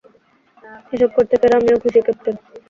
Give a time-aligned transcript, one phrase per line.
[0.93, 2.35] এসব করতে পেরে আমিও খুশি, ক্যাপ্টেন।